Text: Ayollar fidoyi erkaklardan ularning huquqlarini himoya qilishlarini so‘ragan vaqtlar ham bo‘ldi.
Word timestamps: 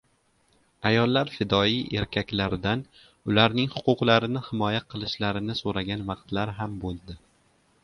Ayollar 0.91 1.29
fidoyi 1.33 1.75
erkaklardan 1.99 2.81
ularning 3.33 3.71
huquqlarini 3.77 4.43
himoya 4.49 4.83
qilishlarini 4.95 5.59
so‘ragan 5.63 6.05
vaqtlar 6.11 6.57
ham 6.63 6.77
bo‘ldi. 6.87 7.21